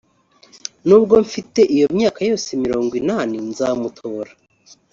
[0.87, 4.31] nubwo mfite iyo myaka yose mirongo inani nzamutora